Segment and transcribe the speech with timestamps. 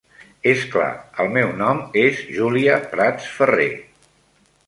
[0.51, 0.87] És clar,
[1.23, 3.71] el meu nom és Júlia Prats Ferrer.